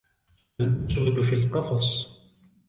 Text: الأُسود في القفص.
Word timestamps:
الأُسود 0.59 1.19
في 1.21 1.33
القفص. 1.35 2.09